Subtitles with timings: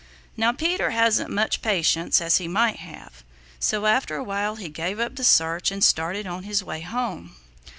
[0.35, 3.23] Now Peter hasn't much patience as he might have,
[3.59, 7.35] so after a while he gave up the search and started on his way home.